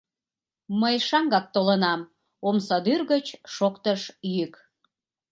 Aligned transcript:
—Мый 0.81 0.95
шаҥгак 1.07 1.45
толынам,— 1.53 2.01
омсадӱр 2.47 3.01
гыч 3.11 3.25
шоктыш 3.55 4.01
йӱк. 4.35 4.53